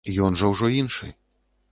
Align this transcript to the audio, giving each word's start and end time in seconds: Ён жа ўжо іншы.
Ён 0.27 0.37
жа 0.41 0.49
ўжо 0.53 0.69
іншы. 0.79 1.11